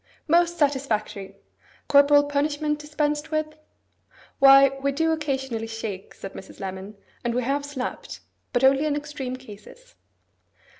[0.27, 1.35] 'Most satisfactory!
[1.87, 3.55] Corporal punishment dispensed with?'
[4.39, 6.59] 'Why, we do occasionally shake,' said Mrs.
[6.59, 8.19] Lemon, 'and we have slapped.
[8.51, 9.93] But only in extreme cases.